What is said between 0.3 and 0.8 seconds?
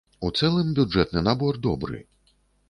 цэлым